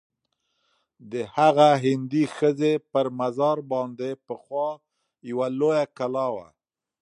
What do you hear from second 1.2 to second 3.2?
هغه هندۍ ښځي پر